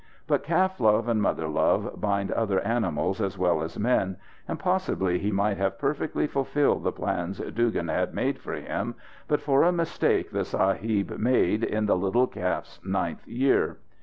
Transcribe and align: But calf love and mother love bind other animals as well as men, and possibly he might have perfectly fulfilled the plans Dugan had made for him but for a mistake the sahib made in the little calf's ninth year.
But 0.25 0.41
calf 0.41 0.79
love 0.79 1.07
and 1.07 1.21
mother 1.21 1.47
love 1.47 2.01
bind 2.01 2.31
other 2.31 2.59
animals 2.61 3.21
as 3.21 3.37
well 3.37 3.61
as 3.61 3.77
men, 3.77 4.17
and 4.47 4.57
possibly 4.57 5.19
he 5.19 5.31
might 5.31 5.57
have 5.57 5.77
perfectly 5.77 6.25
fulfilled 6.25 6.83
the 6.83 6.91
plans 6.91 7.37
Dugan 7.37 7.87
had 7.87 8.11
made 8.11 8.39
for 8.39 8.53
him 8.53 8.95
but 9.27 9.41
for 9.43 9.61
a 9.61 9.71
mistake 9.71 10.31
the 10.31 10.43
sahib 10.43 11.19
made 11.19 11.63
in 11.63 11.85
the 11.85 11.95
little 11.95 12.25
calf's 12.25 12.79
ninth 12.83 13.27
year. 13.27 13.77